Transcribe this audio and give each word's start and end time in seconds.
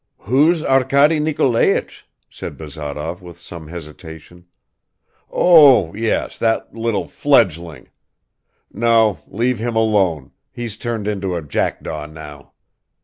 "Who's 0.21 0.63
Arkady 0.63 1.19
Nikolaich?" 1.19 2.07
said 2.27 2.57
Bazarov 2.57 3.21
with 3.21 3.39
some 3.39 3.67
hesitation... 3.67 4.47
"Oh, 5.29 5.93
yes, 5.93 6.39
that 6.39 6.73
little 6.73 7.07
fledgeling! 7.07 7.89
No, 8.73 9.19
leave 9.27 9.59
him 9.59 9.75
alone, 9.75 10.31
he's 10.51 10.75
turned 10.75 11.07
into 11.07 11.35
a 11.35 11.43
jackdaw 11.43 12.07
now. 12.07 12.53